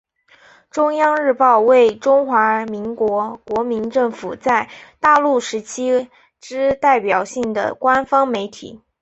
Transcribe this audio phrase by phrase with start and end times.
[0.71, 4.67] 中央日报为中华民国国民政府在
[4.99, 8.81] 大陆时期之代表性的官方媒体。